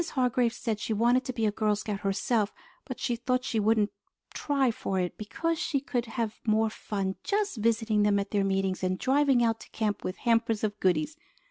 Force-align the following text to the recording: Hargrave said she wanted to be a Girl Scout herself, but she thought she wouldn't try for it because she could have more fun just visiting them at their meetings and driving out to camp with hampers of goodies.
Hargrave 0.15 0.51
said 0.51 0.79
she 0.79 0.93
wanted 0.93 1.23
to 1.25 1.31
be 1.31 1.45
a 1.45 1.51
Girl 1.51 1.75
Scout 1.75 1.99
herself, 1.99 2.51
but 2.85 2.99
she 2.99 3.15
thought 3.15 3.43
she 3.43 3.59
wouldn't 3.59 3.91
try 4.33 4.71
for 4.71 4.99
it 4.99 5.15
because 5.15 5.59
she 5.59 5.79
could 5.79 6.07
have 6.07 6.41
more 6.43 6.71
fun 6.71 7.17
just 7.23 7.57
visiting 7.57 8.01
them 8.01 8.17
at 8.17 8.31
their 8.31 8.43
meetings 8.43 8.81
and 8.81 8.97
driving 8.97 9.43
out 9.43 9.59
to 9.59 9.69
camp 9.69 10.03
with 10.03 10.17
hampers 10.17 10.63
of 10.63 10.79
goodies. 10.79 11.17